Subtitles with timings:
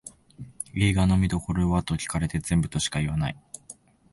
[0.75, 3.37] 映画の見どころはと聞かれて全部としか言わない